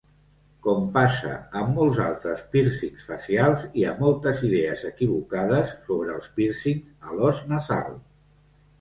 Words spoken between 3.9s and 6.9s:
moltes idees equivocades sobre els pírcing